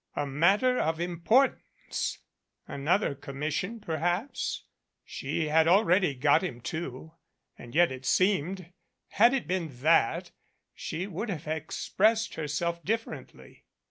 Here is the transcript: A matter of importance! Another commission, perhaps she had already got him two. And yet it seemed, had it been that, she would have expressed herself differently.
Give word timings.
A 0.15 0.25
matter 0.25 0.79
of 0.79 0.99
importance! 0.99 2.17
Another 2.67 3.13
commission, 3.13 3.79
perhaps 3.79 4.63
she 5.05 5.49
had 5.49 5.67
already 5.67 6.15
got 6.15 6.41
him 6.43 6.59
two. 6.59 7.11
And 7.55 7.75
yet 7.75 7.91
it 7.91 8.07
seemed, 8.07 8.73
had 9.09 9.31
it 9.31 9.45
been 9.47 9.69
that, 9.81 10.31
she 10.73 11.05
would 11.05 11.29
have 11.29 11.45
expressed 11.47 12.33
herself 12.33 12.83
differently. 12.83 13.65